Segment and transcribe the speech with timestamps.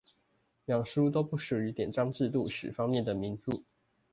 [0.65, 3.61] 兩書都不屬於典章制度史方面的名著